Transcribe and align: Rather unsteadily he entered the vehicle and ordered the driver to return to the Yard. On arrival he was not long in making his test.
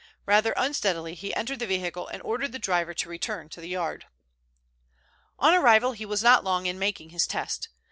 Rather 0.25 0.55
unsteadily 0.57 1.13
he 1.13 1.31
entered 1.35 1.59
the 1.59 1.67
vehicle 1.67 2.07
and 2.07 2.23
ordered 2.23 2.51
the 2.51 2.57
driver 2.57 2.91
to 2.91 3.07
return 3.07 3.49
to 3.49 3.61
the 3.61 3.69
Yard. 3.69 4.07
On 5.37 5.53
arrival 5.53 5.91
he 5.91 6.07
was 6.07 6.23
not 6.23 6.43
long 6.43 6.65
in 6.65 6.79
making 6.79 7.11
his 7.11 7.27
test. 7.27 7.69